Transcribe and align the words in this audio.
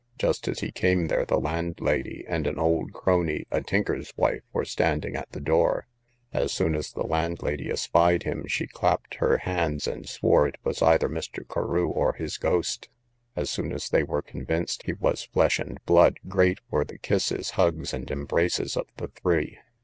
Just 0.17 0.47
as 0.47 0.61
he 0.61 0.71
came 0.71 1.09
there, 1.09 1.25
the 1.25 1.37
landlady 1.39 2.25
and 2.27 2.47
an 2.47 2.57
old 2.57 2.91
croney, 2.91 3.45
a 3.51 3.61
tinker's 3.61 4.11
wife, 4.17 4.41
were 4.51 4.65
standing 4.65 5.15
at 5.15 5.31
the 5.31 5.39
door; 5.39 5.85
as 6.33 6.51
soon 6.51 6.73
as 6.73 6.91
the 6.91 7.03
landlady 7.05 7.69
espied 7.69 8.23
him, 8.23 8.47
she 8.47 8.65
clapped 8.65 9.13
her 9.17 9.37
hands, 9.37 9.85
and 9.85 10.09
swore 10.09 10.47
it 10.47 10.55
was 10.63 10.81
either 10.81 11.07
Mr. 11.07 11.47
Carew 11.47 11.87
or 11.87 12.13
his 12.13 12.39
ghost. 12.39 12.89
As 13.35 13.51
soon 13.51 13.71
as 13.71 13.89
they 13.89 14.01
were 14.01 14.23
convinced 14.23 14.81
he 14.87 14.93
was 14.93 15.25
flesh 15.25 15.59
and 15.59 15.77
blood, 15.85 16.19
great 16.27 16.57
were 16.71 16.83
the 16.83 16.97
kisses, 16.97 17.51
hugs, 17.51 17.93
and 17.93 18.09
embraces, 18.09 18.75
of 18.75 18.87
the 18.97 19.09
three. 19.09 19.59